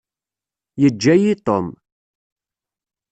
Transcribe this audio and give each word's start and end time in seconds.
Yeǧǧa-yi 0.81 1.33
Tom. 1.45 1.67